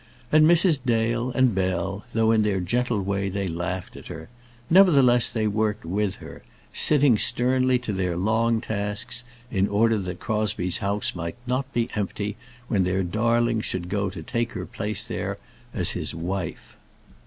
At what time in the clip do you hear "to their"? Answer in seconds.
7.77-8.17